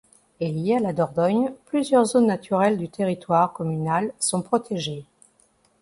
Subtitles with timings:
[0.39, 5.05] Liées à la Dordogne, plusieurs zones naturelles du territoire communal sont protégées.